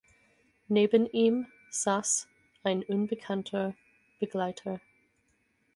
[0.67, 2.27] Neben ihm saß
[2.63, 3.75] ein unbekannter
[4.19, 4.81] Begleiter.